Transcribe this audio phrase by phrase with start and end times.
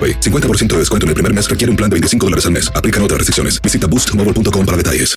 [0.00, 0.20] AroPay.
[0.20, 2.72] 50% de descuento en el primer mes requiere un plan de 25 dólares al mes.
[2.74, 3.60] Aplican otras restricciones.
[3.60, 5.14] Visita boostmobile.com para detalles.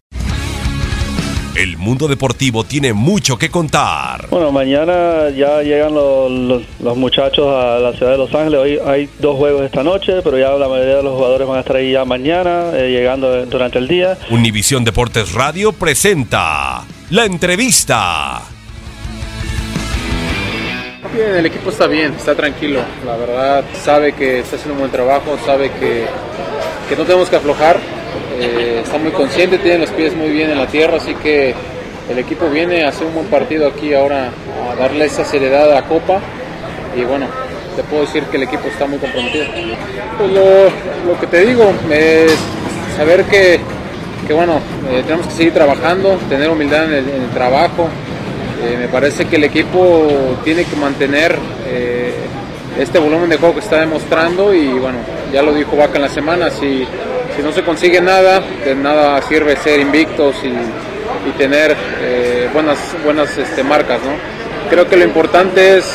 [1.56, 4.28] El mundo deportivo tiene mucho que contar.
[4.32, 8.60] Bueno, mañana ya llegan los, los- los muchachos a la ciudad de Los Ángeles.
[8.60, 11.60] Hoy hay dos juegos esta noche, pero ya la mayoría de los jugadores van a
[11.60, 14.18] estar ahí ya mañana, eh, llegando durante el día.
[14.32, 18.42] Univisión Deportes Radio presenta la entrevista.
[21.14, 22.80] Bien, el equipo está bien, está tranquilo.
[23.06, 26.06] La verdad, sabe que está haciendo un buen trabajo, sabe que,
[26.90, 27.78] que no tenemos que aflojar.
[28.40, 31.54] eh, está muy consciente, tiene los pies muy bien en la tierra, así que
[32.10, 34.32] el equipo viene a hacer un buen partido aquí ahora,
[34.72, 36.20] a darle esa seriedad a Copa.
[36.96, 37.28] Y bueno,
[37.76, 39.46] te puedo decir que el equipo está muy comprometido.
[40.18, 42.34] Pues lo, lo que te digo es
[42.98, 43.60] saber que,
[44.28, 44.60] que bueno,
[44.92, 47.88] eh, tenemos que seguir trabajando, tener humildad en el trabajo.
[48.64, 51.38] Eh, me parece que el equipo tiene que mantener
[51.68, 52.14] eh,
[52.80, 55.00] este volumen de juego que está demostrando y bueno,
[55.34, 56.88] ya lo dijo Vaca en la semana, si,
[57.36, 60.54] si no se consigue nada, de nada sirve ser invictos y,
[61.38, 64.12] tener eh, buenas, buenas este, marcas, ¿no?
[64.70, 65.86] Creo que lo importante es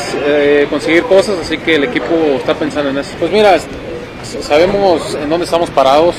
[0.69, 3.11] conseguir cosas, así que el equipo está pensando en eso.
[3.19, 3.57] Pues mira,
[4.41, 6.15] sabemos en dónde estamos parados,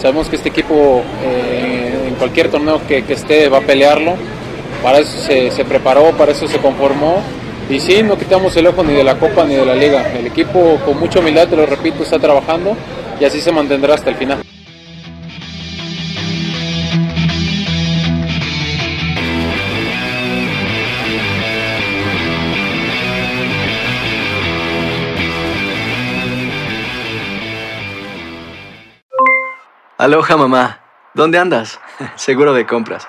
[0.00, 4.16] sabemos que este equipo en cualquier torneo que esté va a pelearlo
[4.86, 7.20] para eso se, preparó, para eso se conformó.
[7.68, 10.12] Y sí, no quitamos el ojo ni de la Copa ni de la Liga.
[10.12, 12.76] El equipo con mucha humildad, te lo repito, está trabajando
[13.18, 14.42] y así se mantendrá hasta el final.
[29.98, 30.80] Aloha mamá.
[31.12, 31.80] ¿Dónde andas?
[32.14, 33.08] Seguro de compras.